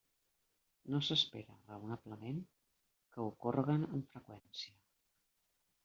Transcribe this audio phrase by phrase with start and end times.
[0.93, 2.41] No s'espera, raonablement,
[3.13, 4.79] que ocórreguen amb freqüència.